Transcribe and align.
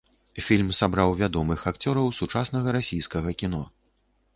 Фільм 0.45 0.71
сабраў 0.77 1.13
вядомых 1.21 1.59
акцёраў 1.75 2.07
сучаснага 2.23 2.69
расійскага 2.79 3.41
кіно. 3.45 3.67